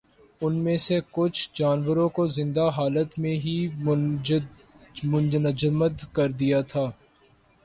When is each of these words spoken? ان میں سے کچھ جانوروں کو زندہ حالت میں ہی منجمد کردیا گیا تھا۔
ان 0.41 0.55
میں 0.55 0.77
سے 0.77 0.99
کچھ 1.11 1.49
جانوروں 1.53 2.07
کو 2.09 2.25
زندہ 2.27 2.67
حالت 2.77 3.19
میں 3.19 3.35
ہی 3.35 3.55
منجمد 5.03 6.05
کردیا 6.13 6.57
گیا 6.57 6.61
تھا۔ 6.61 6.85